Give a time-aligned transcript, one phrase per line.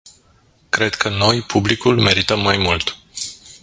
[0.69, 2.97] Cred că noi, publicul, merităm mai mult.